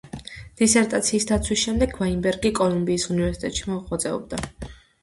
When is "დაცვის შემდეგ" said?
1.33-1.95